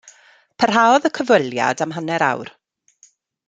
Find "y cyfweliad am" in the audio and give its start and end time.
1.11-1.95